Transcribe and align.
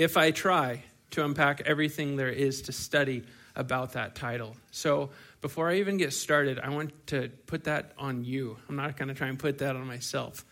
if 0.00 0.16
I 0.16 0.30
try 0.30 0.82
to 1.10 1.24
unpack 1.24 1.60
everything 1.66 2.16
there 2.16 2.30
is 2.30 2.62
to 2.62 2.72
study 2.72 3.22
about 3.54 3.92
that 3.92 4.14
title. 4.14 4.56
So 4.70 5.10
before 5.42 5.68
I 5.68 5.76
even 5.76 5.98
get 5.98 6.14
started, 6.14 6.58
I 6.58 6.70
want 6.70 7.06
to 7.08 7.28
put 7.46 7.64
that 7.64 7.92
on 7.98 8.24
you. 8.24 8.56
I'm 8.66 8.76
not 8.76 8.96
going 8.96 9.08
to 9.08 9.14
try 9.14 9.28
and 9.28 9.38
put 9.38 9.58
that 9.58 9.76
on 9.76 9.86
myself. 9.86 10.46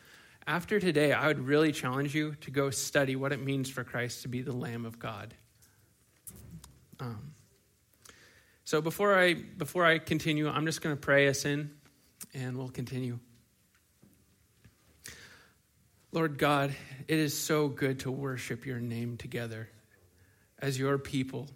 After 0.47 0.79
today, 0.79 1.13
I 1.13 1.29
would 1.29 1.41
really 1.41 1.73
challenge 1.73 2.15
you 2.15 2.35
to 2.43 2.51
go 2.51 2.69
study 2.69 3.17
what 3.17 3.33
it 3.33 3.43
means 3.43 3.71
for 3.71 3.85
Christ 3.85 4.23
to 4.23 4.29
be 4.29 4.43
the 4.43 4.53
Lamb 4.53 4.85
of 4.85 4.99
God. 4.99 5.33
Um, 7.01 7.33
so 8.65 8.83
before 8.83 9.19
I 9.19 9.33
before 9.33 9.87
I 9.87 9.99
continue, 9.99 10.47
I'm 10.49 10.67
just 10.67 10.83
going 10.83 10.95
to 10.95 11.01
pray 11.01 11.29
us 11.29 11.47
in, 11.47 11.71
and 12.35 12.59
we'll 12.59 12.69
continue. 12.69 13.19
Lord 16.11 16.39
God, 16.39 16.75
it 17.07 17.19
is 17.19 17.37
so 17.37 17.69
good 17.69 18.01
to 18.01 18.11
worship 18.11 18.65
your 18.65 18.81
name 18.81 19.19
together 19.19 19.69
as 20.59 20.79
your 20.79 20.97
people. 20.97 21.49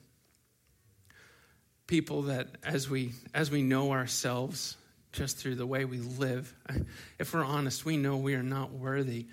People 1.87 2.23
that 2.23 2.49
as 2.63 2.89
we 2.89 3.13
as 3.35 3.51
we 3.51 3.63
know 3.63 3.93
ourselves 3.93 4.77
just 5.13 5.39
through 5.39 5.55
the 5.55 5.67
way 5.67 5.85
we 5.85 5.99
live, 5.99 6.55
if 7.19 7.33
we're 7.33 7.45
honest, 7.45 7.85
we 7.85 7.97
know 7.97 8.17
we 8.17 8.35
are 8.35 8.43
not 8.43 8.73
worthy. 8.73 9.27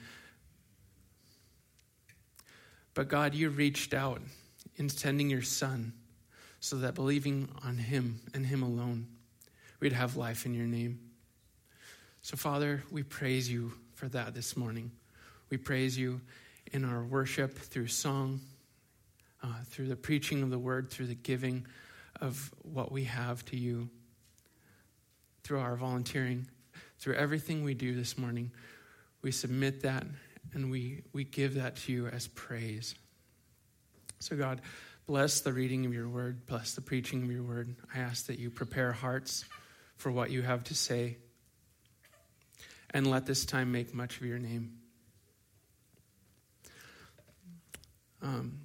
But 2.94 3.08
God, 3.08 3.36
you 3.36 3.50
reached 3.50 3.94
out 3.94 4.22
in 4.78 4.90
sending 4.90 5.30
your 5.30 5.42
son 5.42 5.94
so 6.60 6.78
that 6.78 6.96
believing 6.96 7.50
on 7.64 7.78
him 7.78 8.20
and 8.34 8.46
him 8.46 8.64
alone, 8.64 9.08
we'd 9.80 9.94
have 9.94 10.16
life 10.16 10.46
in 10.46 10.54
your 10.54 10.66
name. 10.66 11.00
So, 12.22 12.36
Father, 12.36 12.84
we 12.92 13.04
praise 13.04 13.50
you 13.50 13.72
for 13.94 14.10
that 14.10 14.34
this 14.34 14.58
morning. 14.58 14.92
We 15.50 15.58
praise 15.58 15.98
you 15.98 16.22
in 16.72 16.86
our 16.86 17.04
worship 17.04 17.58
through 17.58 17.88
song, 17.88 18.42
uh, 19.42 19.48
through 19.66 19.88
the 19.88 19.96
preaching 19.96 20.44
of 20.44 20.50
the 20.50 20.60
word, 20.60 20.92
through 20.92 21.08
the 21.08 21.16
giving 21.16 21.66
of 22.22 22.54
what 22.62 22.92
we 22.92 23.06
have 23.06 23.44
to 23.46 23.58
you, 23.58 23.90
through 25.44 25.60
our 25.60 25.76
volunteering, 25.76 26.48
through 27.00 27.16
everything 27.16 27.64
we 27.64 27.74
do 27.74 27.96
this 27.96 28.18
morning. 28.18 28.52
We 29.22 29.32
submit 29.32 29.82
that 29.82 30.06
and 30.54 30.72
we, 30.72 31.04
we 31.14 31.24
give 31.24 31.56
that 31.56 31.78
to 31.78 31.92
you 31.92 32.08
as 32.08 32.28
praise. 32.28 32.96
So, 34.20 34.36
God, 34.36 34.62
bless 35.08 35.42
the 35.42 35.54
reading 35.54 35.86
of 35.86 35.94
your 35.94 36.10
word, 36.10 36.46
bless 36.46 36.74
the 36.74 36.82
preaching 36.82 37.24
of 37.24 37.32
your 37.32 37.44
word. 37.44 37.76
I 37.94 38.00
ask 38.00 38.28
that 38.28 38.40
you 38.40 38.50
prepare 38.50 38.92
hearts 38.92 39.46
for 39.98 40.12
what 40.12 40.30
you 40.30 40.42
have 40.42 40.64
to 40.66 40.76
say, 40.76 41.18
and 42.92 43.10
let 43.10 43.26
this 43.26 43.46
time 43.46 43.72
make 43.72 43.94
much 43.94 44.18
of 44.18 44.26
your 44.26 44.40
name. 44.40 44.79
Um, 48.22 48.60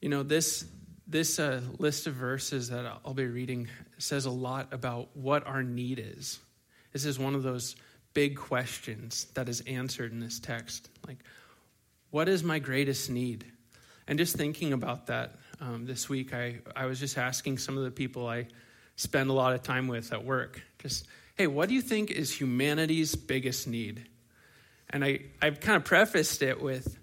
you 0.00 0.08
know, 0.08 0.22
this, 0.22 0.64
this 1.06 1.38
uh, 1.38 1.60
list 1.78 2.06
of 2.06 2.14
verses 2.14 2.70
that 2.70 2.86
I'll 3.04 3.14
be 3.14 3.26
reading 3.26 3.68
says 3.98 4.26
a 4.26 4.30
lot 4.30 4.72
about 4.72 5.08
what 5.16 5.46
our 5.46 5.62
need 5.62 5.98
is. 5.98 6.38
This 6.92 7.04
is 7.04 7.18
one 7.18 7.34
of 7.34 7.42
those 7.42 7.76
big 8.14 8.36
questions 8.36 9.26
that 9.34 9.48
is 9.48 9.60
answered 9.62 10.12
in 10.12 10.20
this 10.20 10.38
text. 10.40 10.88
Like, 11.06 11.18
what 12.10 12.28
is 12.28 12.42
my 12.42 12.58
greatest 12.58 13.10
need? 13.10 13.44
And 14.06 14.18
just 14.18 14.36
thinking 14.36 14.72
about 14.72 15.06
that 15.08 15.36
um, 15.60 15.84
this 15.84 16.08
week, 16.08 16.32
I, 16.32 16.60
I 16.74 16.86
was 16.86 16.98
just 16.98 17.18
asking 17.18 17.58
some 17.58 17.76
of 17.76 17.84
the 17.84 17.90
people 17.90 18.26
I 18.26 18.46
spend 18.96 19.30
a 19.30 19.32
lot 19.32 19.52
of 19.52 19.62
time 19.62 19.86
with 19.86 20.12
at 20.12 20.24
work, 20.24 20.62
just, 20.78 21.06
hey, 21.36 21.46
what 21.46 21.68
do 21.68 21.74
you 21.74 21.82
think 21.82 22.10
is 22.10 22.32
humanity's 22.40 23.14
biggest 23.14 23.68
need? 23.68 24.06
And 24.90 25.04
I, 25.04 25.20
I've 25.42 25.60
kind 25.60 25.76
of 25.76 25.84
prefaced 25.84 26.42
it 26.42 26.60
with, 26.60 26.98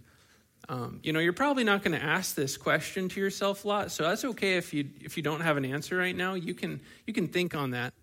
um, 0.67 0.99
you 1.03 1.13
know, 1.13 1.19
you're 1.19 1.33
probably 1.33 1.63
not 1.63 1.83
going 1.83 1.97
to 1.97 2.03
ask 2.03 2.35
this 2.35 2.57
question 2.57 3.09
to 3.09 3.19
yourself 3.19 3.65
a 3.65 3.67
lot, 3.67 3.91
so 3.91 4.03
that's 4.03 4.25
okay 4.25 4.57
if 4.57 4.73
you 4.73 4.89
if 5.01 5.17
you 5.17 5.23
don't 5.23 5.41
have 5.41 5.57
an 5.57 5.65
answer 5.65 5.95
right 5.95 6.15
now. 6.15 6.33
You 6.33 6.53
can 6.53 6.81
you 7.05 7.13
can 7.13 7.27
think 7.27 7.53
on 7.55 7.71
that. 7.71 7.93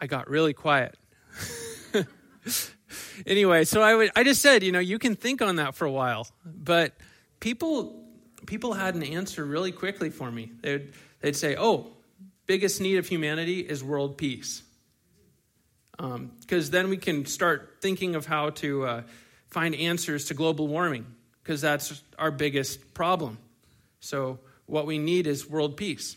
I 0.00 0.06
got 0.06 0.28
really 0.28 0.52
quiet. 0.52 0.98
anyway, 3.26 3.64
so 3.64 3.80
I 3.80 3.94
would 3.94 4.10
I 4.16 4.24
just 4.24 4.42
said, 4.42 4.62
you 4.62 4.72
know, 4.72 4.80
you 4.80 4.98
can 4.98 5.14
think 5.14 5.40
on 5.40 5.56
that 5.56 5.74
for 5.74 5.86
a 5.86 5.92
while, 5.92 6.26
but 6.44 6.92
people 7.40 8.04
people 8.46 8.74
had 8.74 8.94
an 8.94 9.02
answer 9.02 9.44
really 9.44 9.72
quickly 9.72 10.10
for 10.10 10.30
me. 10.30 10.52
They'd 10.60 10.92
they'd 11.20 11.36
say, 11.36 11.56
"Oh, 11.58 11.92
biggest 12.46 12.80
need 12.80 12.98
of 12.98 13.06
humanity 13.06 13.60
is 13.60 13.82
world 13.82 14.18
peace." 14.18 14.62
Because 16.02 16.66
um, 16.66 16.72
then 16.72 16.88
we 16.88 16.96
can 16.96 17.26
start 17.26 17.76
thinking 17.80 18.16
of 18.16 18.26
how 18.26 18.50
to 18.50 18.84
uh, 18.84 19.02
find 19.50 19.72
answers 19.72 20.24
to 20.26 20.34
global 20.34 20.66
warming, 20.66 21.06
because 21.44 21.60
that's 21.60 22.02
our 22.18 22.32
biggest 22.32 22.92
problem. 22.92 23.38
So, 24.00 24.40
what 24.66 24.84
we 24.84 24.98
need 24.98 25.28
is 25.28 25.48
world 25.48 25.76
peace. 25.76 26.16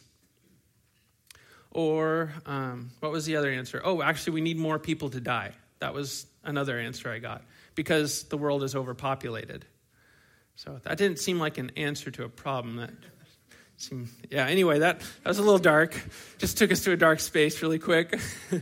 Or, 1.69 2.33
um, 2.47 2.89
what 2.99 3.11
was 3.11 3.25
the 3.25 3.35
other 3.35 3.51
answer? 3.51 3.79
Oh, 3.83 4.01
actually, 4.01 4.33
we 4.33 4.41
need 4.41 4.57
more 4.57 4.79
people 4.79 5.11
to 5.11 5.19
die. 5.19 5.51
That 5.79 5.93
was 5.93 6.25
another 6.43 6.79
answer 6.79 7.11
I 7.11 7.19
got, 7.19 7.43
because 7.75 8.23
the 8.23 8.37
world 8.37 8.63
is 8.63 8.75
overpopulated. 8.75 9.65
So, 10.55 10.79
that 10.81 10.97
didn't 10.97 11.19
seem 11.19 11.37
like 11.37 11.59
an 11.59 11.73
answer 11.77 12.09
to 12.09 12.23
a 12.23 12.29
problem. 12.29 12.77
That 12.77 12.89
seemed, 13.77 14.09
yeah, 14.31 14.47
anyway, 14.47 14.79
that, 14.79 15.01
that 15.01 15.29
was 15.29 15.37
a 15.37 15.43
little 15.43 15.59
dark. 15.59 15.95
Just 16.39 16.57
took 16.57 16.71
us 16.71 16.83
to 16.85 16.91
a 16.91 16.97
dark 16.97 17.19
space 17.19 17.61
really 17.61 17.77
quick. 17.77 18.19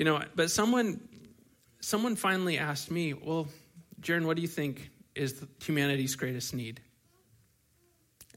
you 0.00 0.06
know, 0.06 0.22
but 0.34 0.50
someone 0.50 0.98
someone 1.82 2.16
finally 2.16 2.56
asked 2.56 2.90
me, 2.90 3.12
Well, 3.12 3.48
Jaron, 4.00 4.24
what 4.24 4.34
do 4.34 4.40
you 4.40 4.48
think 4.48 4.88
is 5.14 5.44
humanity's 5.62 6.16
greatest 6.16 6.54
need? 6.54 6.80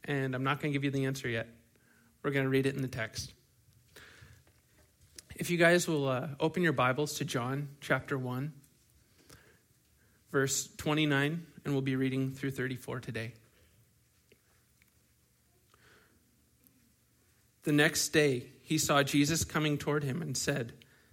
And 0.04 0.36
I'm 0.36 0.44
not 0.44 0.60
going 0.60 0.74
to 0.74 0.78
give 0.78 0.84
you 0.84 0.92
the 0.92 1.06
answer 1.06 1.30
yet. 1.30 1.48
We're 2.22 2.32
going 2.32 2.44
to 2.44 2.50
read 2.50 2.66
it 2.66 2.76
in 2.76 2.82
the 2.82 2.90
text. 2.90 3.32
If 5.38 5.50
you 5.50 5.58
guys 5.58 5.88
will 5.88 6.10
uh, 6.10 6.28
open 6.38 6.64
your 6.64 6.74
Bibles 6.74 7.14
to 7.20 7.24
John 7.24 7.70
chapter 7.80 8.18
1, 8.18 8.52
verse 10.34 10.68
29, 10.76 11.46
and 11.64 11.74
we'll 11.74 11.82
be 11.82 11.96
reading 11.96 12.34
through 12.34 12.52
34 12.52 13.00
today. 13.00 13.32
The 17.64 17.72
next 17.72 18.10
day, 18.10 18.48
he 18.64 18.78
saw 18.78 19.02
Jesus 19.02 19.46
coming 19.46 19.78
toward 19.78 20.04
him 20.04 20.22
and 20.22 20.36
said, 20.36 20.74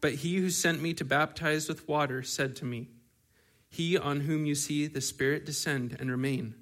but 0.00 0.14
he 0.14 0.36
who 0.36 0.50
sent 0.50 0.82
me 0.82 0.94
to 0.94 1.04
baptize 1.04 1.68
with 1.68 1.88
water 1.88 2.22
said 2.22 2.56
to 2.56 2.64
me, 2.64 2.88
he 3.68 3.98
on 3.98 4.20
whom 4.20 4.46
you 4.46 4.54
see 4.54 4.86
the 4.86 5.00
Spirit 5.00 5.44
descend 5.44 5.96
and 5.98 6.10
remain, 6.10 6.54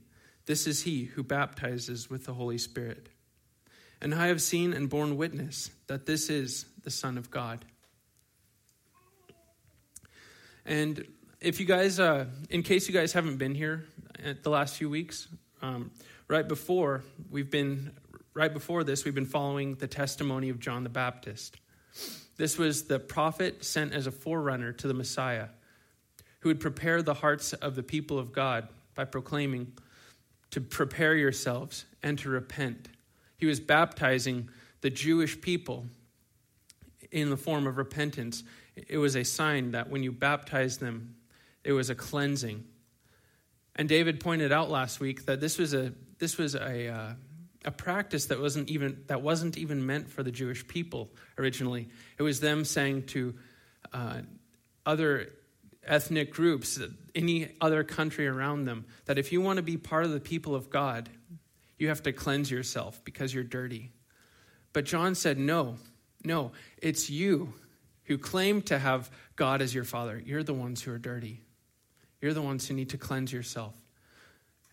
this 0.46 0.66
is 0.66 0.82
he 0.82 1.04
who 1.04 1.22
baptizes 1.22 2.10
with 2.10 2.24
the 2.24 2.34
Holy 2.34 2.58
Spirit. 2.58 3.08
And 4.00 4.14
I 4.14 4.26
have 4.26 4.42
seen 4.42 4.72
and 4.72 4.90
borne 4.90 5.16
witness 5.16 5.70
that 5.86 6.06
this 6.06 6.28
is 6.28 6.66
the 6.82 6.90
Son 6.90 7.16
of 7.16 7.30
God. 7.30 7.64
And 10.66 11.06
if 11.40 11.60
you 11.60 11.66
guys, 11.66 12.00
uh, 12.00 12.26
in 12.50 12.62
case 12.62 12.88
you 12.88 12.94
guys 12.94 13.12
haven't 13.12 13.36
been 13.36 13.54
here 13.54 13.84
the 14.42 14.50
last 14.50 14.76
few 14.76 14.88
weeks, 14.90 15.28
um, 15.62 15.90
right 16.28 16.46
before 16.46 17.02
we've 17.30 17.50
been, 17.50 17.92
right 18.32 18.52
before 18.52 18.84
this, 18.84 19.04
we've 19.04 19.14
been 19.14 19.26
following 19.26 19.74
the 19.76 19.86
testimony 19.86 20.48
of 20.48 20.58
John 20.58 20.84
the 20.84 20.90
Baptist. 20.90 21.56
This 22.36 22.58
was 22.58 22.84
the 22.84 22.98
prophet 22.98 23.64
sent 23.64 23.92
as 23.92 24.06
a 24.06 24.10
forerunner 24.10 24.72
to 24.72 24.88
the 24.88 24.94
Messiah 24.94 25.48
who 26.40 26.48
would 26.50 26.60
prepare 26.60 27.02
the 27.02 27.14
hearts 27.14 27.52
of 27.54 27.74
the 27.74 27.82
people 27.82 28.18
of 28.18 28.32
God 28.32 28.68
by 28.94 29.04
proclaiming 29.04 29.72
to 30.50 30.60
prepare 30.60 31.14
yourselves 31.14 31.84
and 32.02 32.18
to 32.18 32.28
repent. 32.28 32.88
He 33.36 33.46
was 33.46 33.60
baptizing 33.60 34.50
the 34.82 34.90
Jewish 34.90 35.40
people 35.40 35.86
in 37.10 37.30
the 37.30 37.36
form 37.36 37.66
of 37.66 37.78
repentance. 37.78 38.42
It 38.76 38.98
was 38.98 39.16
a 39.16 39.24
sign 39.24 39.70
that 39.70 39.88
when 39.88 40.02
you 40.02 40.12
baptized 40.12 40.80
them, 40.80 41.14
it 41.62 41.72
was 41.72 41.88
a 41.88 41.94
cleansing. 41.94 42.64
And 43.76 43.88
David 43.88 44.20
pointed 44.20 44.52
out 44.52 44.70
last 44.70 45.00
week 45.00 45.26
that 45.26 45.40
this 45.40 45.58
was 45.58 45.74
a 45.74 45.92
this 46.18 46.38
was 46.38 46.54
a 46.54 46.88
uh, 46.88 47.12
a 47.64 47.70
practice 47.70 48.26
that 48.26 48.40
wasn't 48.40 48.68
even 48.68 49.02
that 49.06 49.22
wasn't 49.22 49.56
even 49.56 49.86
meant 49.86 50.10
for 50.10 50.22
the 50.22 50.30
Jewish 50.30 50.66
people 50.66 51.10
originally. 51.38 51.88
It 52.18 52.22
was 52.22 52.40
them 52.40 52.64
saying 52.64 53.06
to 53.06 53.34
uh, 53.92 54.20
other 54.84 55.32
ethnic 55.86 56.32
groups, 56.32 56.80
any 57.14 57.50
other 57.60 57.84
country 57.84 58.26
around 58.26 58.64
them, 58.64 58.84
that 59.06 59.18
if 59.18 59.32
you 59.32 59.40
want 59.40 59.56
to 59.56 59.62
be 59.62 59.76
part 59.76 60.04
of 60.04 60.12
the 60.12 60.20
people 60.20 60.54
of 60.54 60.70
God, 60.70 61.08
you 61.78 61.88
have 61.88 62.02
to 62.04 62.12
cleanse 62.12 62.50
yourself 62.50 63.00
because 63.04 63.34
you're 63.34 63.44
dirty. 63.44 63.92
But 64.72 64.84
John 64.84 65.14
said, 65.14 65.38
No, 65.38 65.76
no, 66.24 66.52
it's 66.78 67.10
you 67.10 67.54
who 68.04 68.18
claim 68.18 68.62
to 68.62 68.78
have 68.78 69.10
God 69.36 69.62
as 69.62 69.74
your 69.74 69.84
father. 69.84 70.22
You're 70.24 70.42
the 70.42 70.54
ones 70.54 70.82
who 70.82 70.92
are 70.92 70.98
dirty. 70.98 71.42
You're 72.20 72.34
the 72.34 72.42
ones 72.42 72.66
who 72.66 72.74
need 72.74 72.90
to 72.90 72.98
cleanse 72.98 73.32
yourself. 73.32 73.74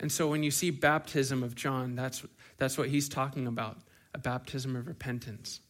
And 0.01 0.11
so 0.11 0.27
when 0.27 0.41
you 0.41 0.49
see 0.49 0.71
baptism 0.71 1.43
of 1.43 1.55
John, 1.55 1.95
that's, 1.95 2.25
that's 2.57 2.77
what 2.77 2.89
he's 2.89 3.07
talking 3.07 3.47
about 3.47 3.77
a 4.13 4.17
baptism 4.17 4.75
of 4.75 4.87
repentance. 4.87 5.61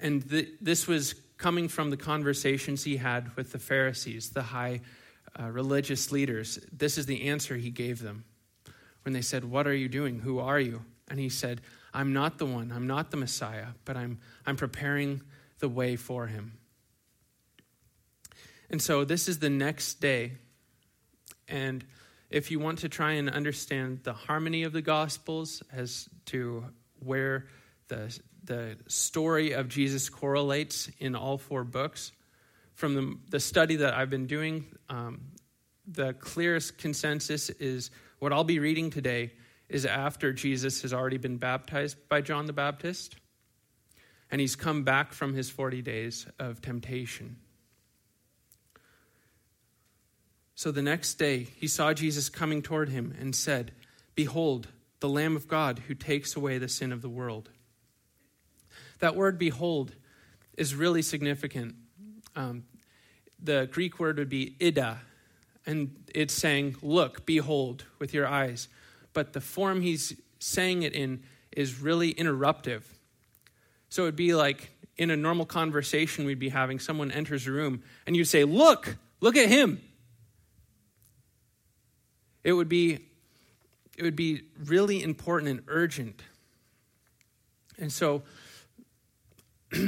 And 0.00 0.28
th- 0.28 0.48
this 0.60 0.88
was 0.88 1.14
coming 1.36 1.68
from 1.68 1.90
the 1.90 1.96
conversations 1.96 2.82
he 2.82 2.96
had 2.96 3.36
with 3.36 3.52
the 3.52 3.58
Pharisees, 3.58 4.30
the 4.30 4.42
high 4.42 4.80
uh, 5.38 5.44
religious 5.44 6.10
leaders. 6.10 6.58
This 6.72 6.98
is 6.98 7.06
the 7.06 7.28
answer 7.28 7.54
he 7.54 7.70
gave 7.70 8.00
them 8.00 8.24
when 9.04 9.12
they 9.12 9.20
said, 9.20 9.44
What 9.44 9.66
are 9.66 9.74
you 9.74 9.88
doing? 9.88 10.18
Who 10.20 10.40
are 10.40 10.58
you? 10.58 10.82
And 11.08 11.20
he 11.20 11.28
said, 11.28 11.60
I'm 11.94 12.12
not 12.12 12.38
the 12.38 12.46
one, 12.46 12.72
I'm 12.72 12.86
not 12.86 13.10
the 13.10 13.16
Messiah, 13.18 13.68
but 13.84 13.96
I'm, 13.96 14.18
I'm 14.46 14.56
preparing 14.56 15.20
the 15.58 15.68
way 15.68 15.96
for 15.96 16.26
him. 16.26 16.58
And 18.70 18.82
so 18.82 19.04
this 19.04 19.28
is 19.28 19.38
the 19.38 19.50
next 19.50 20.00
day. 20.00 20.32
And 21.46 21.84
if 22.30 22.50
you 22.50 22.58
want 22.58 22.80
to 22.80 22.88
try 22.88 23.12
and 23.12 23.30
understand 23.30 24.00
the 24.02 24.12
harmony 24.12 24.62
of 24.64 24.72
the 24.72 24.82
Gospels 24.82 25.62
as 25.72 26.08
to 26.26 26.64
where 27.00 27.46
the, 27.88 28.18
the 28.44 28.76
story 28.86 29.52
of 29.52 29.68
Jesus 29.68 30.08
correlates 30.08 30.90
in 30.98 31.14
all 31.14 31.38
four 31.38 31.64
books, 31.64 32.12
from 32.74 32.94
the, 32.94 33.16
the 33.30 33.40
study 33.40 33.76
that 33.76 33.94
I've 33.94 34.10
been 34.10 34.26
doing, 34.26 34.66
um, 34.88 35.32
the 35.86 36.12
clearest 36.12 36.78
consensus 36.78 37.50
is 37.50 37.90
what 38.18 38.32
I'll 38.32 38.44
be 38.44 38.58
reading 38.58 38.90
today 38.90 39.32
is 39.68 39.86
after 39.86 40.32
Jesus 40.32 40.82
has 40.82 40.92
already 40.92 41.18
been 41.18 41.38
baptized 41.38 41.96
by 42.08 42.20
John 42.20 42.46
the 42.46 42.52
Baptist 42.52 43.16
and 44.30 44.40
he's 44.40 44.56
come 44.56 44.84
back 44.84 45.12
from 45.12 45.34
his 45.34 45.48
40 45.50 45.82
days 45.82 46.26
of 46.38 46.60
temptation. 46.60 47.36
So 50.58 50.72
the 50.72 50.82
next 50.82 51.20
day, 51.20 51.46
he 51.54 51.68
saw 51.68 51.92
Jesus 51.92 52.28
coming 52.28 52.62
toward 52.62 52.88
him 52.88 53.14
and 53.20 53.32
said, 53.32 53.70
Behold, 54.16 54.66
the 54.98 55.08
Lamb 55.08 55.36
of 55.36 55.46
God 55.46 55.82
who 55.86 55.94
takes 55.94 56.34
away 56.34 56.58
the 56.58 56.66
sin 56.68 56.90
of 56.90 57.00
the 57.00 57.08
world. 57.08 57.48
That 58.98 59.14
word, 59.14 59.38
behold, 59.38 59.94
is 60.56 60.74
really 60.74 61.00
significant. 61.00 61.76
Um, 62.34 62.64
the 63.40 63.68
Greek 63.70 64.00
word 64.00 64.18
would 64.18 64.28
be 64.28 64.56
ida, 64.60 64.98
and 65.64 65.94
it's 66.12 66.34
saying, 66.34 66.74
Look, 66.82 67.24
behold, 67.24 67.84
with 68.00 68.12
your 68.12 68.26
eyes. 68.26 68.66
But 69.12 69.34
the 69.34 69.40
form 69.40 69.80
he's 69.80 70.20
saying 70.40 70.82
it 70.82 70.92
in 70.92 71.22
is 71.52 71.80
really 71.80 72.12
interruptive. 72.14 72.82
So 73.90 74.02
it'd 74.02 74.16
be 74.16 74.34
like 74.34 74.72
in 74.96 75.12
a 75.12 75.16
normal 75.16 75.46
conversation 75.46 76.24
we'd 76.24 76.40
be 76.40 76.48
having, 76.48 76.80
someone 76.80 77.12
enters 77.12 77.46
a 77.46 77.52
room, 77.52 77.84
and 78.08 78.16
you 78.16 78.24
say, 78.24 78.42
Look, 78.42 78.96
look 79.20 79.36
at 79.36 79.48
him. 79.48 79.82
It 82.48 82.54
would 82.54 82.70
be 82.70 82.98
it 83.98 84.02
would 84.02 84.16
be 84.16 84.40
really 84.64 85.02
important 85.02 85.50
and 85.50 85.62
urgent. 85.68 86.22
And 87.76 87.92
so 87.92 88.22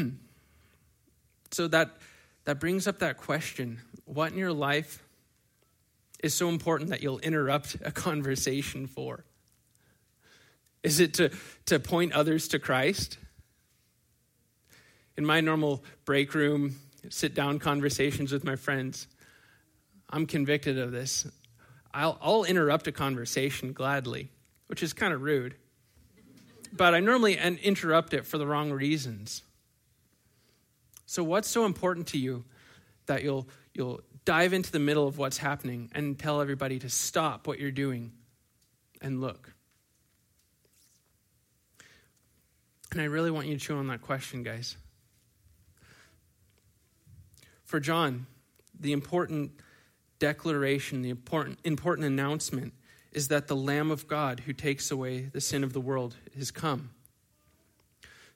so 1.51 1.69
that 1.69 1.97
that 2.45 2.61
brings 2.61 2.87
up 2.87 2.99
that 2.99 3.17
question, 3.17 3.81
what 4.05 4.33
in 4.33 4.37
your 4.37 4.53
life 4.53 5.03
is 6.23 6.35
so 6.35 6.51
important 6.51 6.91
that 6.91 7.03
you'll 7.03 7.21
interrupt 7.21 7.79
a 7.83 7.91
conversation 8.07 8.87
for? 8.87 9.25
Is 10.83 11.01
it 11.01 11.15
to, 11.15 11.31
to 11.65 11.81
point 11.81 12.13
others 12.13 12.49
to 12.49 12.59
Christ? 12.59 13.17
In 15.17 15.25
my 15.25 15.41
normal 15.41 15.83
break 16.05 16.35
room, 16.35 16.77
sit 17.09 17.35
down 17.35 17.59
conversations 17.59 18.33
with 18.33 18.45
my 18.45 18.57
friends, 18.57 19.07
I'm 20.11 20.27
convicted 20.27 20.77
of 20.77 20.93
this. 20.93 21.27
I'll, 21.93 22.19
I'll 22.23 22.45
interrupt 22.45 22.87
a 22.87 22.93
conversation 22.93 23.73
gladly, 23.73 24.31
which 24.67 24.83
is 24.83 24.93
kind 24.93 25.13
of 25.13 25.23
rude. 25.23 25.55
But 26.73 26.95
I 26.95 27.01
normally 27.01 27.37
interrupt 27.37 28.15
it 28.15 28.27
for 28.27 28.39
the 28.39 28.47
wrong 28.47 28.71
reasons. 28.71 29.43
So, 31.07 31.25
what's 31.25 31.49
so 31.49 31.65
important 31.65 32.09
to 32.09 32.19
you 32.19 32.45
that 33.07 33.25
you'll, 33.25 33.49
you'll 33.75 34.01
dive 34.25 34.53
into 34.53 34.71
the 34.71 34.79
middle 34.79 35.09
of 35.09 35.19
what's 35.19 35.39
happening 35.39 35.91
and 35.93 36.17
tell 36.17 36.41
everybody 36.41 36.79
to 36.79 36.89
stop 36.89 37.49
what 37.49 37.59
you're 37.59 37.73
doing 37.73 38.13
and 39.03 39.21
look? 39.21 39.53
And 42.93 43.01
I 43.01 43.05
really 43.05 43.33
want 43.33 43.49
you 43.49 43.55
to 43.55 43.61
chew 43.61 43.77
on 43.77 43.89
that 43.89 44.03
question, 44.03 44.45
guys. 44.45 44.77
For 47.65 47.81
John, 47.81 48.27
the 48.79 48.93
important 48.93 49.53
declaration, 50.21 51.03
the 51.03 51.11
important, 51.11 51.59
important 51.65 52.07
announcement 52.07 52.73
is 53.11 53.29
that 53.29 53.49
the 53.49 53.57
Lamb 53.57 53.91
of 53.91 54.07
God 54.07 54.41
who 54.41 54.53
takes 54.53 54.93
away 54.93 55.23
the 55.23 55.41
sin 55.41 55.65
of 55.65 55.73
the 55.73 55.81
world 55.81 56.15
has 56.37 56.53
come. 56.53 56.91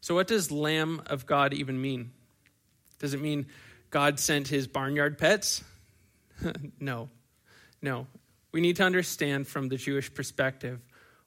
So, 0.00 0.14
what 0.14 0.26
does 0.26 0.50
Lamb 0.50 1.02
of 1.06 1.26
God 1.26 1.54
even 1.54 1.81
mean? 1.81 2.10
Does 2.98 3.14
it 3.14 3.20
mean 3.20 3.46
God 3.90 4.19
sent 4.19 4.48
his 4.48 4.66
barnyard 4.66 5.16
pets? 5.16 5.62
no, 6.81 7.08
no. 7.81 8.06
We 8.50 8.60
need 8.60 8.76
to 8.76 8.84
understand 8.84 9.46
from 9.46 9.69
the 9.69 9.76
Jewish 9.76 10.12
perspective 10.12 10.80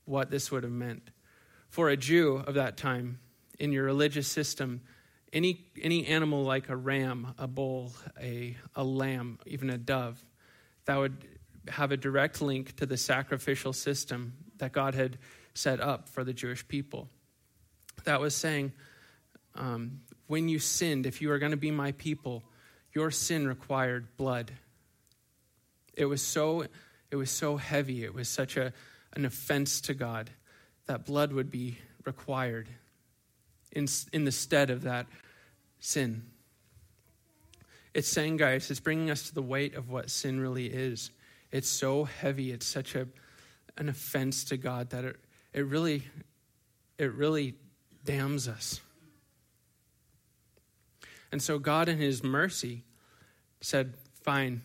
what 0.06 0.30
this 0.30 0.52
would 0.52 0.64
have 0.64 0.72
meant. 0.72 1.10
For 1.70 1.90
a 1.90 1.98
Jew 1.98 2.44
of 2.46 2.56
that 2.56 2.78
time, 2.78 3.20
in 3.60 3.72
your 3.72 3.84
religious 3.84 4.28
system, 4.28 4.82
any, 5.34 5.66
any 5.82 6.06
animal 6.08 6.44
like 6.44 6.70
a 6.70 6.76
ram, 6.76 7.34
a 7.38 7.48
bull, 7.48 7.94
a, 8.22 8.56
a 8.76 8.84
lamb, 8.84 9.40
even 9.46 9.70
a 9.70 9.78
dove, 9.78 10.24
that 10.88 10.98
would 10.98 11.18
have 11.68 11.92
a 11.92 11.98
direct 11.98 12.42
link 12.42 12.76
to 12.78 12.86
the 12.86 12.98
sacrificial 12.98 13.74
system 13.74 14.34
that 14.58 14.72
God 14.72 14.96
had 14.96 15.18
set 15.54 15.80
up 15.80 16.10
for 16.10 16.24
the 16.24 16.34
Jewish 16.34 16.68
people. 16.68 17.10
That 18.06 18.22
was 18.22 18.34
saying, 18.34 18.72
um, 19.56 20.00
when 20.28 20.50
you 20.50 20.60
sinned, 20.60 21.06
if 21.06 21.22
you 21.22 21.32
are 21.32 21.40
going 21.40 21.52
to 21.52 21.58
be 21.58 21.72
my 21.72 21.92
people, 21.94 22.44
your 22.94 23.12
sin 23.12 23.48
required 23.48 24.16
blood. 24.18 24.52
It 25.94 26.06
was 26.06 26.22
so, 26.22 26.66
it 27.12 27.16
was 27.16 27.32
so 27.32 27.58
heavy. 27.58 28.04
It 28.04 28.14
was 28.14 28.30
such 28.30 28.56
a, 28.56 28.72
an 29.14 29.26
offense 29.26 29.82
to 29.82 29.94
God 29.94 30.30
that 30.86 31.06
blood 31.06 31.34
would 31.34 31.52
be 31.52 31.80
required 32.06 32.70
in, 33.74 33.88
in 34.14 34.24
the 34.24 34.32
stead 34.32 34.70
of 34.70 34.84
that 34.84 35.08
sin. 35.80 36.24
It's 37.98 38.08
saying, 38.08 38.38
guys, 38.38 38.70
it's 38.70 38.80
bringing 38.80 39.10
us 39.10 39.24
to 39.24 39.34
the 39.34 39.42
weight 39.42 39.74
of 39.74 39.90
what 39.90 40.12
sin 40.12 40.40
really 40.40 40.68
is. 40.68 41.10
It's 41.52 41.68
so 41.68 42.04
heavy. 42.04 42.52
It's 42.52 42.68
such 42.68 42.94
a, 42.94 43.08
an 43.76 43.90
offense 43.90 44.44
to 44.46 44.58
God 44.58 44.92
that 44.92 45.04
it, 45.04 45.16
it 45.52 45.66
really, 45.66 46.04
it 47.00 47.12
really 47.12 47.56
damns 48.06 48.48
us. 48.48 48.82
And 51.32 51.42
so 51.42 51.58
God 51.58 51.90
in 51.90 51.98
his 51.98 52.24
mercy 52.24 52.84
said, 53.62 53.96
Fine, 54.22 54.62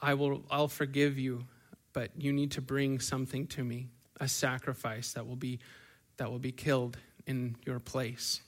I 0.00 0.14
will 0.14 0.42
I'll 0.50 0.68
forgive 0.68 1.18
you, 1.18 1.44
but 1.92 2.12
you 2.16 2.32
need 2.32 2.52
to 2.52 2.62
bring 2.62 2.98
something 2.98 3.46
to 3.48 3.62
me, 3.62 3.88
a 4.18 4.26
sacrifice 4.26 5.12
that 5.12 5.26
will 5.26 5.36
be 5.36 5.58
that 6.16 6.30
will 6.30 6.38
be 6.38 6.52
killed 6.52 6.96
in 7.26 7.56
your 7.66 7.78
place. 7.78 8.40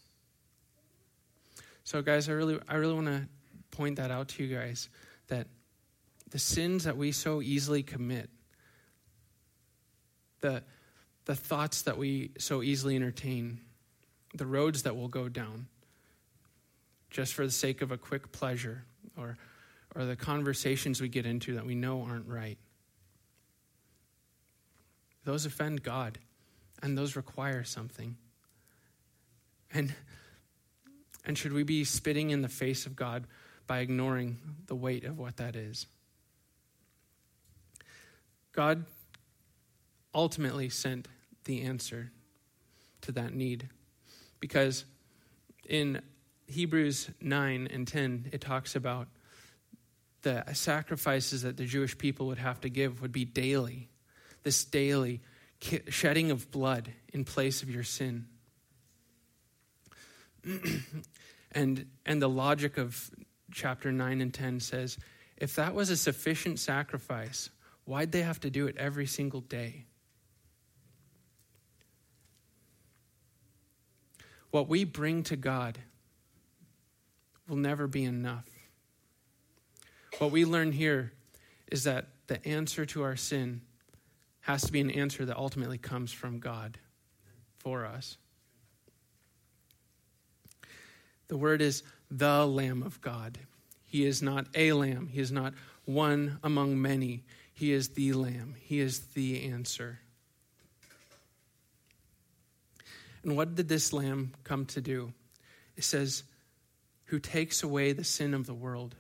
So 1.85 2.01
guys, 2.01 2.31
I 2.31 2.33
really 2.33 2.59
I 2.67 2.77
really 2.77 2.95
want 2.95 3.09
to 3.09 3.29
point 3.73 3.97
that 3.97 4.13
out 4.13 4.29
to 4.29 4.45
you 4.45 4.57
guys 4.57 4.89
that 5.27 5.49
the 6.31 6.39
sins 6.39 6.85
that 6.85 6.97
we 6.97 7.11
so 7.11 7.43
easily 7.43 7.83
commit, 7.83 8.31
the, 10.41 10.63
the 11.25 11.35
thoughts 11.35 11.83
that 11.83 11.99
we 11.99 12.31
so 12.39 12.63
easily 12.63 12.97
entertain, 12.97 13.61
the 14.35 14.47
roads 14.47 14.85
that 14.85 14.97
we'll 14.97 15.09
go 15.09 15.29
down, 15.29 15.67
just 17.11 17.35
for 17.35 17.45
the 17.45 17.53
sake 17.53 17.83
of 17.83 17.93
a 17.93 17.99
quick 17.99 18.33
pleasure, 18.33 18.85
or, 19.19 19.37
or 19.95 20.05
the 20.05 20.17
conversations 20.17 21.01
we 21.01 21.09
get 21.09 21.27
into 21.27 21.55
that 21.55 21.67
we 21.67 21.75
know 21.75 22.03
aren't 22.03 22.27
right, 22.27 22.59
those 25.25 25.45
offend 25.45 25.83
God, 25.83 26.19
and 26.83 26.97
those 26.97 27.15
require 27.15 27.63
something. 27.63 28.17
And, 29.73 29.95
and 31.25 31.37
should 31.37 31.53
we 31.53 31.63
be 31.63 31.85
spitting 31.85 32.31
in 32.31 32.43
the 32.43 32.49
face 32.49 32.87
of 32.87 32.97
God 32.97 33.27
by 33.67 33.81
ignoring 33.81 34.39
the 34.67 34.75
weight 34.75 35.05
of 35.05 35.19
what 35.19 35.37
that 35.37 35.57
is. 35.57 35.87
God 38.53 38.85
ultimately 40.15 40.69
sent 40.69 41.09
the 41.45 41.63
answer 41.63 42.13
to 43.03 43.13
that 43.13 43.35
need 43.35 43.69
because 44.41 44.85
in 45.69 46.03
Hebrews 46.47 47.11
9 47.21 47.69
and 47.71 47.89
10, 47.89 48.31
it 48.33 48.41
talks 48.41 48.77
about 48.77 49.09
the 50.23 50.45
sacrifices 50.53 51.43
that 51.43 51.57
the 51.57 51.65
Jewish 51.65 51.97
people 51.97 52.27
would 52.27 52.39
have 52.39 52.61
to 52.61 52.69
give 52.69 53.01
would 53.03 53.13
be 53.13 53.25
daily. 53.25 53.89
This 54.43 54.65
daily 54.65 55.21
shedding 55.89 56.31
of 56.31 56.51
blood 56.51 56.93
in 57.13 57.25
place 57.25 57.63
of 57.63 57.71
your 57.71 57.85
sin. 57.85 58.27
and 61.53 61.87
and 62.05 62.21
the 62.21 62.29
logic 62.29 62.79
of 62.79 63.11
chapter 63.53 63.93
9 63.93 64.21
and 64.21 64.33
10 64.33 64.61
says 64.61 64.99
if 65.37 65.57
that 65.57 65.75
was 65.75 65.91
a 65.91 65.97
sufficient 65.97 66.59
sacrifice, 66.59 67.51
why'd 67.85 68.13
they 68.13 68.23
have 68.23 68.41
to 68.41 68.51
do 68.51 68.67
it 68.67 68.77
every 68.77 69.07
single 69.07 69.41
day? 69.41 69.87
What 74.51 74.69
we 74.69 74.85
bring 74.85 75.23
to 75.25 75.37
God 75.37 75.79
will 77.49 77.57
never 77.57 77.87
be 77.87 78.05
enough. 78.05 78.49
What 80.19 80.31
we 80.31 80.45
learn 80.45 80.73
here 80.73 81.13
is 81.71 81.85
that 81.85 82.09
the 82.27 82.47
answer 82.47 82.85
to 82.87 83.03
our 83.03 83.17
sin 83.17 83.63
has 84.41 84.63
to 84.63 84.73
be 84.73 84.81
an 84.81 84.91
answer 84.91 85.25
that 85.25 85.37
ultimately 85.37 85.79
comes 85.79 86.13
from 86.13 86.39
God 86.39 86.79
for 87.59 87.87
us. 87.87 88.19
The 91.33 91.39
word 91.39 91.63
is 91.63 91.83
the 92.11 92.45
Lamb 92.45 92.83
of 92.83 93.01
God. 93.01 93.39
He 93.87 94.05
is 94.05 94.21
not 94.21 94.49
a 94.55 94.75
lamb, 94.75 95.09
He 95.11 95.19
is 95.19 95.33
not 95.33 95.55
one 95.87 96.39
among 96.45 96.83
many. 96.83 97.23
He 97.55 97.73
is 97.73 97.89
the 97.89 98.13
Lamb, 98.13 98.55
He 98.61 98.81
is 98.81 99.01
the 99.15 99.45
answer. 99.45 100.01
And 103.23 103.35
what 103.35 103.55
did 103.55 103.67
this 103.67 103.95
Lamb 103.95 104.35
come 104.45 104.67
to 104.67 104.83
do? 104.83 105.15
It 105.75 105.85
says, 105.85 106.25
who 107.07 107.19
takes 107.19 107.63
away 107.63 107.93
the 107.93 108.05
sin 108.05 108.35
of 108.35 108.45
the 108.45 108.53
world. 108.53 108.95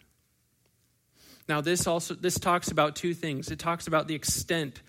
Now, 1.50 1.60
this 1.60 1.86
also 1.86 2.14
this 2.14 2.38
talks 2.38 2.70
about 2.70 2.96
two 2.96 3.12
things. 3.12 3.50
It 3.50 3.58
talks 3.58 3.86
about 3.86 4.08
the 4.08 4.14
extent, 4.14 4.80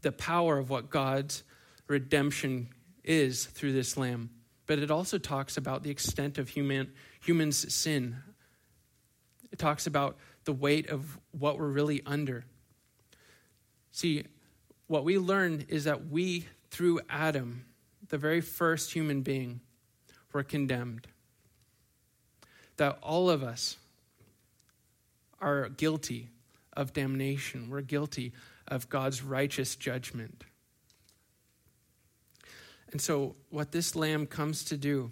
the 0.00 0.12
power 0.12 0.56
of 0.56 0.70
what 0.70 0.88
God's 0.88 1.42
redemption 1.88 2.68
is 3.04 3.44
through 3.44 3.74
this 3.74 3.98
lamb. 3.98 4.30
But 4.66 4.78
it 4.80 4.90
also 4.90 5.18
talks 5.18 5.56
about 5.56 5.82
the 5.82 5.90
extent 5.90 6.38
of 6.38 6.48
human 6.48 6.92
humans' 7.20 7.72
sin. 7.72 8.16
It 9.52 9.58
talks 9.58 9.86
about 9.86 10.16
the 10.44 10.52
weight 10.52 10.88
of 10.88 11.18
what 11.32 11.58
we're 11.58 11.68
really 11.68 12.02
under. 12.04 12.44
See, 13.92 14.24
what 14.86 15.04
we 15.04 15.18
learn 15.18 15.64
is 15.68 15.84
that 15.84 16.08
we, 16.08 16.46
through 16.70 17.00
Adam, 17.08 17.64
the 18.08 18.18
very 18.18 18.40
first 18.40 18.92
human 18.92 19.22
being, 19.22 19.60
were 20.32 20.42
condemned. 20.42 21.06
That 22.76 22.98
all 23.02 23.30
of 23.30 23.42
us 23.42 23.78
are 25.40 25.68
guilty 25.68 26.28
of 26.72 26.92
damnation, 26.92 27.70
we're 27.70 27.80
guilty 27.80 28.32
of 28.68 28.88
God's 28.88 29.22
righteous 29.22 29.76
judgment. 29.76 30.44
And 32.92 33.00
so, 33.00 33.36
what 33.50 33.72
this 33.72 33.96
lamb 33.96 34.26
comes 34.26 34.64
to 34.64 34.76
do 34.76 35.10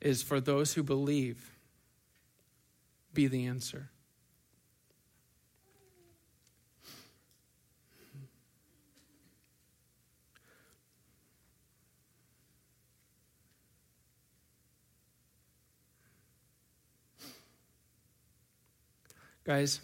is 0.00 0.22
for 0.22 0.40
those 0.40 0.74
who 0.74 0.82
believe, 0.82 1.50
be 3.12 3.26
the 3.26 3.46
answer. 3.46 3.90
Guys, 19.44 19.80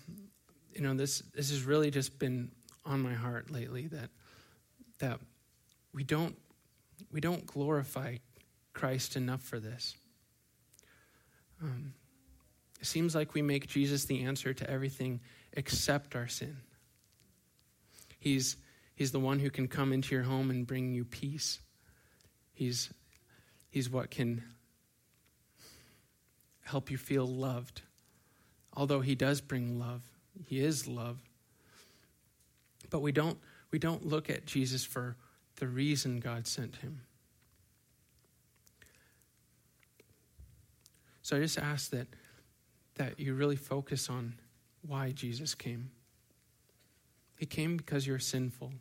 you 0.75 0.81
know, 0.81 0.95
this, 0.95 1.21
this 1.35 1.51
has 1.51 1.65
really 1.65 1.91
just 1.91 2.19
been 2.19 2.51
on 2.87 3.01
my 3.01 3.13
heart 3.13 3.51
lately 3.51 3.89
that, 3.89 4.09
that 4.99 5.21
we, 5.93 6.05
don't, 6.05 6.37
we 7.13 7.21
don't 7.21 7.47
glorify 7.47 8.17
Christ 8.73 9.17
enough 9.17 9.43
for 9.43 9.59
this. 9.59 9.97
Um, 11.63 11.95
it 12.81 12.87
seems 12.87 13.15
like 13.15 13.35
we 13.35 13.43
make 13.43 13.67
Jesus 13.67 14.07
the 14.07 14.25
answer 14.25 14.55
to 14.55 14.71
everything 14.71 15.21
except 15.53 16.17
our 16.17 16.29
sin. 16.29 16.57
He's, 18.19 18.57
he's 18.95 19.13
the 19.13 19.21
one 19.21 19.39
who 19.39 19.51
can 19.51 19.69
come 19.69 19.93
into 19.93 20.15
your 20.15 20.25
home 20.25 20.51
and 20.51 20.67
bring 20.67 20.93
you 20.93 21.05
peace. 21.05 21.61
He's, 22.53 22.91
he's 23.71 23.91
what 23.91 24.11
can 24.11 24.43
help 26.63 26.91
you 26.91 26.97
feel 26.97 27.27
loved 27.27 27.83
although 28.75 29.01
he 29.01 29.15
does 29.15 29.41
bring 29.41 29.79
love. 29.79 30.03
He 30.47 30.61
is 30.61 30.87
love. 30.87 31.19
But 32.89 33.01
we 33.03 33.13
don't, 33.13 33.39
we 33.71 33.79
don't 33.79 34.07
look 34.07 34.31
at 34.31 34.47
Jesus 34.47 34.85
for 34.85 35.17
the 35.61 35.69
reason 35.69 36.19
God 36.21 36.47
sent 36.47 36.77
him. 36.77 37.03
So 41.23 41.37
I 41.37 41.41
just 41.41 41.59
ask 41.59 41.91
that, 41.91 42.09
that 42.97 43.21
you 43.21 43.35
really 43.35 43.57
focus 43.57 44.09
on 44.11 44.35
why 44.87 45.13
Jesus 45.13 45.55
came. 45.55 45.91
He 47.39 47.47
came 47.47 47.77
because 47.77 48.07
you're 48.07 48.19
sinful. 48.19 48.73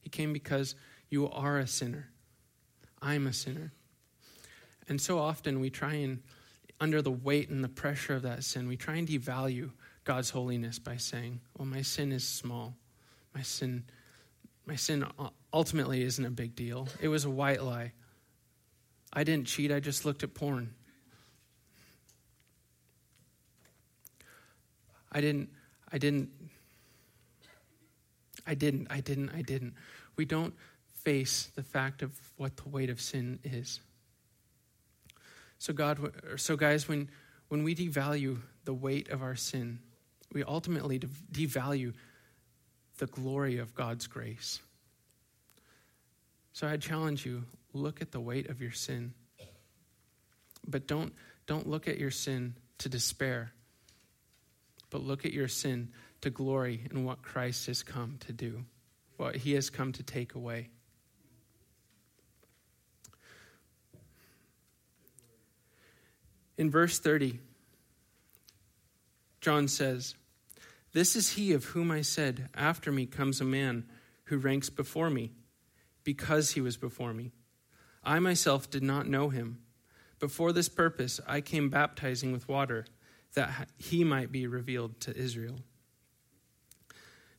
He 0.00 0.10
came 0.10 0.32
because 0.32 0.76
you 1.08 1.28
are 1.30 1.58
a 1.58 1.66
sinner. 1.66 2.10
I'm 3.02 3.26
a 3.26 3.32
sinner. 3.32 3.72
And 4.88 5.00
so 5.00 5.18
often 5.18 5.60
we 5.60 5.70
try 5.70 5.94
and 5.94 6.22
under 6.78 7.00
the 7.00 7.10
weight 7.10 7.48
and 7.48 7.64
the 7.64 7.68
pressure 7.68 8.14
of 8.14 8.22
that 8.22 8.44
sin, 8.44 8.68
we 8.68 8.76
try 8.76 8.96
and 8.96 9.08
devalue 9.08 9.70
God's 10.04 10.30
holiness 10.30 10.78
by 10.78 10.98
saying, 10.98 11.40
well, 11.56 11.66
my 11.66 11.82
sin 11.82 12.12
is 12.12 12.22
small. 12.22 12.74
My 13.34 13.42
sin, 13.42 13.84
my 14.66 14.74
sin 14.74 15.06
ultimately 15.52 16.02
isn't 16.02 16.24
a 16.24 16.30
big 16.30 16.56
deal. 16.56 16.88
It 17.00 17.08
was 17.08 17.24
a 17.24 17.30
white 17.30 17.62
lie. 17.62 17.92
I 19.12 19.24
didn't 19.24 19.46
cheat, 19.46 19.72
I 19.72 19.80
just 19.80 20.04
looked 20.04 20.22
at 20.24 20.34
porn. 20.34 20.74
I 25.10 25.20
didn't, 25.20 25.48
I 25.90 25.98
didn't, 25.98 26.30
I 28.46 28.54
didn't, 28.54 28.88
I 28.90 29.00
didn't, 29.00 29.30
I 29.30 29.42
didn't. 29.42 29.74
We 30.16 30.24
don't 30.24 30.54
face 30.94 31.50
the 31.54 31.62
fact 31.62 32.02
of 32.02 32.12
what 32.36 32.56
the 32.56 32.68
weight 32.68 32.90
of 32.90 33.00
sin 33.00 33.38
is. 33.44 33.80
So, 35.58 35.72
God, 35.72 36.12
so 36.36 36.56
guys, 36.56 36.86
when, 36.88 37.08
when 37.48 37.62
we 37.62 37.74
devalue 37.74 38.40
the 38.64 38.74
weight 38.74 39.08
of 39.08 39.22
our 39.22 39.36
sin, 39.36 39.78
we 40.32 40.42
ultimately 40.42 40.98
devalue 40.98 41.94
the 42.98 43.06
glory 43.06 43.58
of 43.58 43.74
God's 43.74 44.06
grace. 44.06 44.60
So 46.52 46.66
I 46.66 46.76
challenge 46.76 47.26
you 47.26 47.44
look 47.72 48.00
at 48.00 48.12
the 48.12 48.20
weight 48.20 48.48
of 48.48 48.60
your 48.60 48.72
sin. 48.72 49.12
But 50.66 50.86
don't, 50.86 51.12
don't 51.46 51.68
look 51.68 51.86
at 51.86 51.98
your 51.98 52.10
sin 52.10 52.54
to 52.78 52.88
despair, 52.88 53.52
but 54.90 55.02
look 55.02 55.24
at 55.24 55.32
your 55.32 55.48
sin 55.48 55.90
to 56.22 56.30
glory 56.30 56.80
in 56.90 57.04
what 57.04 57.22
Christ 57.22 57.66
has 57.66 57.82
come 57.82 58.16
to 58.26 58.32
do, 58.32 58.64
what 59.16 59.36
he 59.36 59.52
has 59.52 59.70
come 59.70 59.92
to 59.92 60.02
take 60.02 60.34
away. 60.34 60.70
In 66.58 66.70
verse 66.70 66.98
30, 66.98 67.38
John 69.40 69.68
says, 69.68 70.14
This 70.96 71.14
is 71.14 71.32
he 71.32 71.52
of 71.52 71.66
whom 71.66 71.90
I 71.90 72.00
said, 72.00 72.48
After 72.54 72.90
me 72.90 73.04
comes 73.04 73.38
a 73.38 73.44
man 73.44 73.84
who 74.24 74.38
ranks 74.38 74.70
before 74.70 75.10
me, 75.10 75.32
because 76.04 76.52
he 76.52 76.62
was 76.62 76.78
before 76.78 77.12
me. 77.12 77.32
I 78.02 78.18
myself 78.18 78.70
did 78.70 78.82
not 78.82 79.06
know 79.06 79.28
him. 79.28 79.58
But 80.18 80.30
for 80.30 80.54
this 80.54 80.70
purpose 80.70 81.20
I 81.26 81.42
came 81.42 81.68
baptizing 81.68 82.32
with 82.32 82.48
water, 82.48 82.86
that 83.34 83.68
he 83.76 84.04
might 84.04 84.32
be 84.32 84.46
revealed 84.46 84.98
to 85.00 85.14
Israel. 85.14 85.60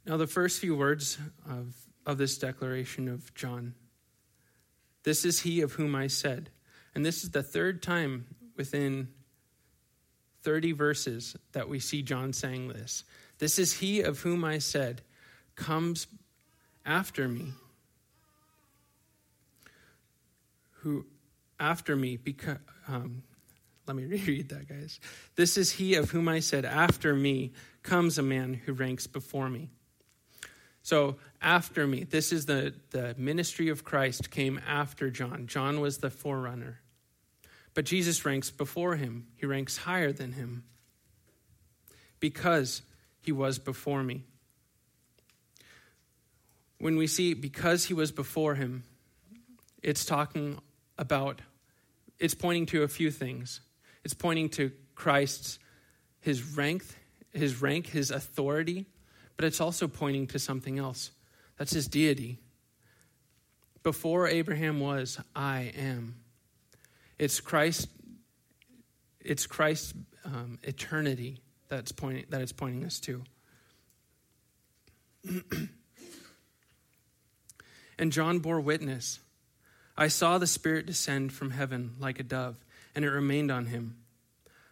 Now, 0.06 0.18
the 0.18 0.28
first 0.28 0.60
few 0.60 0.76
words 0.76 1.18
of, 1.50 1.74
of 2.06 2.20
this 2.20 2.38
declaration 2.38 3.08
of 3.08 3.34
John 3.34 3.74
this 5.02 5.26
is 5.26 5.40
he 5.40 5.62
of 5.62 5.72
whom 5.72 5.96
I 5.96 6.06
said. 6.06 6.52
And 6.94 7.04
this 7.04 7.24
is 7.24 7.32
the 7.32 7.42
third 7.42 7.82
time 7.82 8.28
within 8.56 9.08
30 10.44 10.74
verses 10.74 11.36
that 11.54 11.68
we 11.68 11.80
see 11.80 12.04
John 12.04 12.34
saying 12.34 12.68
this. 12.68 13.04
This 13.40 13.60
is 13.60 13.74
he 13.74 14.02
of 14.02 14.22
whom 14.22 14.44
I 14.44 14.58
said, 14.58 15.02
comes 15.56 16.08
after 16.86 17.28
me. 17.28 17.54
Who 20.82 21.06
after 21.60 21.96
me 21.96 22.18
because 22.18 22.58
um, 22.88 23.24
let 23.88 23.96
me 23.96 24.06
reread 24.08 24.50
that 24.50 24.68
guys. 24.68 25.00
This 25.36 25.58
is 25.58 25.72
he 25.72 25.96
of 25.96 26.12
whom 26.12 26.28
i 26.28 26.40
said 26.40 26.66
after 26.66 27.16
me 27.16 27.54
comes 27.84 28.18
a 28.18 28.24
man 28.24 28.54
who 28.54 28.74
ranks 28.74 29.08
before 29.08 29.50
me 29.50 29.70
so 30.84 31.16
after 31.42 31.88
me 31.88 32.04
this 32.04 32.32
is 32.32 32.46
the, 32.46 32.74
the 32.92 33.16
ministry 33.18 33.70
of 33.70 33.84
christ 33.84 34.30
came 34.30 34.60
after 34.68 35.10
john. 35.10 35.48
John 35.48 35.80
was 35.80 35.98
the 36.00 36.10
forerunner. 36.10 36.82
But 37.74 37.86
Jesus 37.86 38.26
ranks 38.26 38.50
before 38.50 38.96
him, 38.96 39.28
he 39.36 39.46
ranks 39.46 39.78
higher 39.78 40.12
than 40.12 40.34
him. 40.34 40.64
because 42.20 42.82
he 43.28 43.34
was 43.34 43.60
before 43.60 44.04
me. 44.04 44.24
When 46.80 46.96
we 46.96 47.08
see 47.08 47.34
because 47.34 47.84
he 47.84 47.94
was 47.94 48.10
before 48.10 48.56
him, 48.56 48.84
it's 49.84 50.06
talking 50.06 50.60
about, 50.98 51.42
it's 52.20 52.34
pointing 52.34 52.68
to 52.68 52.84
a 52.84 52.88
few 52.88 53.12
things. 53.12 53.60
It's 54.06 54.14
pointing 54.14 54.48
to 54.52 54.72
Christ's, 54.96 55.60
his 56.22 56.42
rank, 56.56 56.86
his 57.34 57.62
rank, 57.62 57.88
his 57.88 58.12
authority, 58.12 58.86
but 59.36 59.44
it's 59.44 59.60
also 59.60 59.90
pointing 59.90 60.28
to 60.28 60.40
something 60.40 60.80
else. 60.80 61.12
That's 61.58 61.74
his 61.74 61.90
deity. 61.90 62.40
Before 63.84 64.26
Abraham 64.26 64.80
was, 64.80 65.20
I 65.36 65.74
am. 65.78 66.16
It's 67.20 67.42
Christ. 67.42 67.90
It's 69.20 69.46
Christ's 69.46 69.96
um, 70.24 70.60
eternity 70.64 71.42
that's 71.70 71.92
pointing 71.92 72.26
that 72.30 72.42
it's 72.42 72.52
pointing 72.52 72.86
us 72.86 73.00
to. 73.02 73.24
and 78.00 78.12
John 78.12 78.40
bore 78.40 78.60
witness. 78.60 79.20
I 79.98 80.10
saw 80.10 80.38
the 80.38 80.48
Spirit 80.48 80.86
descend 80.86 81.34
from 81.34 81.52
heaven 81.52 81.96
like 82.00 82.20
a 82.20 82.24
dove, 82.24 82.64
and 82.94 83.04
it 83.04 83.10
remained 83.10 83.52
on 83.52 83.66
him. 83.68 83.98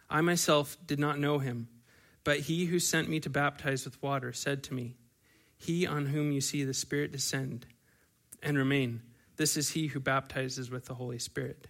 I 0.08 0.20
myself 0.20 0.76
did 0.86 1.00
not 1.00 1.18
know 1.18 1.38
him, 1.38 1.68
but 2.22 2.40
he 2.40 2.66
who 2.66 2.78
sent 2.78 3.08
me 3.08 3.18
to 3.20 3.30
baptize 3.30 3.84
with 3.84 4.02
water 4.02 4.32
said 4.32 4.62
to 4.64 4.74
me, 4.74 4.94
He 5.58 5.86
on 5.86 6.06
whom 6.06 6.30
you 6.30 6.40
see 6.40 6.64
the 6.64 6.74
Spirit 6.74 7.10
descend 7.12 7.66
and 8.42 8.56
remain, 8.56 9.02
this 9.36 9.56
is 9.56 9.70
he 9.70 9.88
who 9.88 10.00
baptizes 10.00 10.70
with 10.70 10.86
the 10.86 10.94
Holy 10.94 11.18
Spirit. 11.18 11.66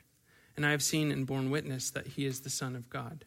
And 0.56 0.64
I 0.64 0.70
have 0.70 0.82
seen 0.82 1.10
and 1.10 1.26
borne 1.26 1.50
witness 1.50 1.90
that 1.90 2.06
he 2.06 2.24
is 2.24 2.40
the 2.40 2.50
Son 2.50 2.76
of 2.76 2.88
God. 2.88 3.24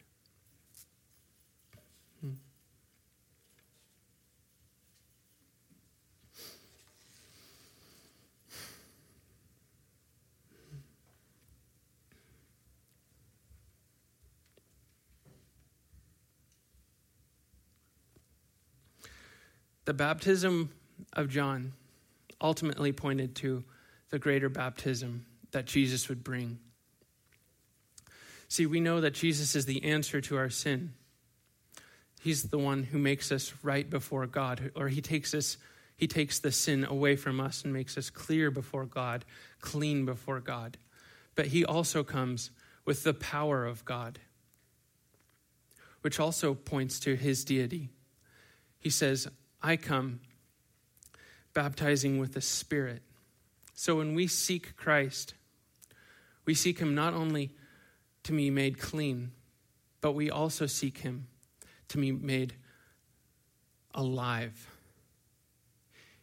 The 19.84 19.94
baptism 19.94 20.70
of 21.12 21.28
John 21.28 21.72
ultimately 22.40 22.92
pointed 22.92 23.34
to 23.36 23.64
the 24.10 24.18
greater 24.18 24.48
baptism 24.48 25.26
that 25.52 25.66
Jesus 25.66 26.08
would 26.08 26.22
bring. 26.22 26.58
See, 28.48 28.66
we 28.66 28.80
know 28.80 29.00
that 29.00 29.14
Jesus 29.14 29.54
is 29.54 29.66
the 29.66 29.84
answer 29.84 30.20
to 30.22 30.36
our 30.36 30.50
sin. 30.50 30.92
He's 32.20 32.44
the 32.44 32.58
one 32.58 32.82
who 32.82 32.98
makes 32.98 33.32
us 33.32 33.52
right 33.62 33.88
before 33.88 34.26
God, 34.26 34.72
or 34.74 34.88
he 34.88 35.00
takes 35.00 35.34
us 35.34 35.56
he 35.96 36.06
takes 36.06 36.38
the 36.38 36.50
sin 36.50 36.86
away 36.86 37.14
from 37.14 37.40
us 37.40 37.62
and 37.62 37.74
makes 37.74 37.98
us 37.98 38.08
clear 38.08 38.50
before 38.50 38.86
God, 38.86 39.26
clean 39.60 40.06
before 40.06 40.40
God. 40.40 40.78
But 41.34 41.48
he 41.48 41.62
also 41.62 42.02
comes 42.02 42.50
with 42.86 43.04
the 43.04 43.12
power 43.12 43.66
of 43.66 43.84
God, 43.84 44.18
which 46.00 46.18
also 46.18 46.54
points 46.54 46.98
to 47.00 47.16
his 47.16 47.44
deity. 47.44 47.90
He 48.78 48.88
says, 48.88 49.28
I 49.62 49.76
come 49.76 50.20
baptizing 51.52 52.18
with 52.18 52.34
the 52.34 52.40
Spirit. 52.40 53.02
So 53.74 53.96
when 53.96 54.14
we 54.14 54.26
seek 54.26 54.76
Christ, 54.76 55.34
we 56.44 56.54
seek 56.54 56.78
him 56.78 56.94
not 56.94 57.14
only 57.14 57.54
to 58.24 58.32
be 58.32 58.50
made 58.50 58.78
clean, 58.78 59.32
but 60.00 60.12
we 60.12 60.30
also 60.30 60.66
seek 60.66 60.98
him 60.98 61.26
to 61.88 61.98
be 61.98 62.12
made 62.12 62.54
alive. 63.94 64.68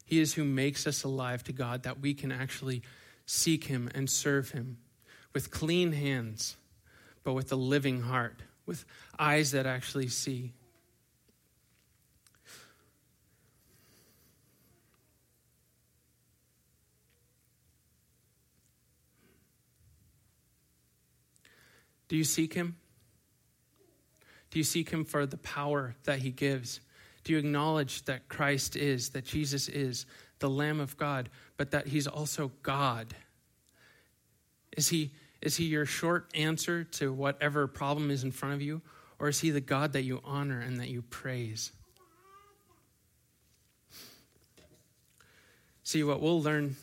He 0.06 0.20
is 0.20 0.34
who 0.34 0.44
makes 0.44 0.88
us 0.88 1.04
alive 1.04 1.44
to 1.46 1.54
God 1.54 1.84
that 1.84 2.00
we 2.00 2.14
can 2.14 2.32
actually 2.32 2.82
seek 3.26 3.66
him 3.66 3.90
and 3.94 4.10
serve 4.10 4.52
him 4.52 4.78
with 5.34 5.52
clean 5.52 5.92
hands, 5.92 6.56
but 7.24 7.34
with 7.34 7.52
a 7.52 7.58
living 7.58 8.02
heart, 8.02 8.42
with 8.66 8.86
eyes 9.20 9.52
that 9.52 9.66
actually 9.66 10.08
see. 10.08 10.54
Do 22.08 22.16
you 22.16 22.24
seek 22.24 22.54
him? 22.54 22.78
Do 24.50 24.60
you 24.60 24.64
seek 24.64 24.90
him 24.90 25.06
for 25.06 25.26
the 25.26 25.38
power 25.38 25.96
that 26.06 26.20
he 26.20 26.32
gives? 26.32 26.80
Do 27.24 27.34
you 27.34 27.40
acknowledge 27.40 28.06
that 28.06 28.30
Christ 28.30 28.76
is, 28.76 29.10
that 29.10 29.26
Jesus 29.26 29.68
is 29.68 30.06
the 30.40 30.50
Lamb 30.50 30.80
of 30.80 30.98
God, 30.98 31.30
but 31.58 31.72
that 31.72 31.88
he's 31.88 32.08
also 32.08 32.52
God? 32.64 33.14
Is 34.78 34.88
he, 34.88 35.12
is 35.42 35.58
he 35.58 35.66
your 35.66 35.86
short 35.86 36.32
answer 36.34 36.84
to 36.84 37.12
whatever 37.12 37.68
problem 37.68 38.10
is 38.10 38.24
in 38.24 38.32
front 38.32 38.56
of 38.56 38.62
you, 38.62 38.82
or 39.20 39.28
is 39.28 39.40
he 39.40 39.50
the 39.50 39.62
God 39.62 39.94
that 39.94 40.04
you 40.04 40.22
honor 40.24 40.62
and 40.62 40.80
that 40.80 40.90
you 40.90 41.02
praise? 41.02 41.72
See, 45.84 46.04
what 46.04 46.22
we'll 46.22 46.42
learn, 46.42 46.76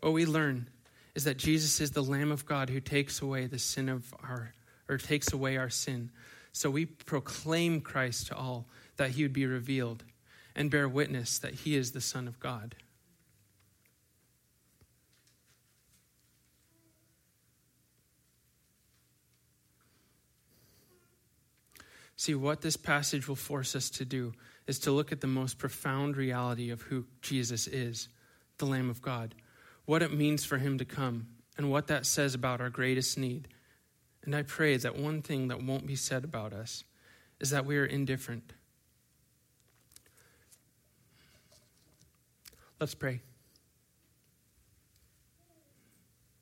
what 0.00 0.12
we 0.12 0.26
learn 0.26 0.68
is 1.16 1.24
that 1.24 1.38
Jesus 1.38 1.80
is 1.80 1.92
the 1.92 2.02
Lamb 2.02 2.30
of 2.30 2.44
God 2.44 2.68
who 2.68 2.78
takes 2.78 3.22
away 3.22 3.46
the 3.46 3.58
sin 3.58 3.88
of 3.88 4.14
our, 4.22 4.52
or 4.86 4.98
takes 4.98 5.32
away 5.32 5.56
our 5.56 5.70
sin. 5.70 6.10
So 6.52 6.68
we 6.68 6.84
proclaim 6.84 7.80
Christ 7.80 8.26
to 8.26 8.36
all 8.36 8.66
that 8.98 9.12
he 9.12 9.22
would 9.22 9.32
be 9.32 9.46
revealed 9.46 10.04
and 10.54 10.70
bear 10.70 10.86
witness 10.86 11.38
that 11.38 11.54
he 11.54 11.74
is 11.74 11.92
the 11.92 12.02
Son 12.02 12.28
of 12.28 12.38
God. 12.38 12.76
See, 22.14 22.34
what 22.34 22.60
this 22.60 22.76
passage 22.76 23.26
will 23.26 23.36
force 23.36 23.74
us 23.74 23.88
to 23.90 24.04
do 24.04 24.34
is 24.66 24.78
to 24.80 24.90
look 24.90 25.12
at 25.12 25.22
the 25.22 25.26
most 25.26 25.56
profound 25.56 26.18
reality 26.18 26.68
of 26.68 26.82
who 26.82 27.06
Jesus 27.22 27.66
is, 27.66 28.10
the 28.58 28.66
Lamb 28.66 28.90
of 28.90 29.00
God 29.00 29.34
what 29.86 30.02
it 30.02 30.12
means 30.12 30.44
for 30.44 30.58
him 30.58 30.78
to 30.78 30.84
come, 30.84 31.28
and 31.56 31.70
what 31.70 31.86
that 31.86 32.04
says 32.04 32.34
about 32.34 32.60
our 32.60 32.70
greatest 32.70 33.16
need. 33.16 33.48
And 34.24 34.34
I 34.34 34.42
pray 34.42 34.76
that 34.76 34.96
one 34.96 35.22
thing 35.22 35.48
that 35.48 35.62
won't 35.62 35.86
be 35.86 35.96
said 35.96 36.24
about 36.24 36.52
us 36.52 36.84
is 37.40 37.50
that 37.50 37.64
we 37.64 37.78
are 37.78 37.86
indifferent. 37.86 38.52
Let's 42.78 42.94
pray. 42.94 43.20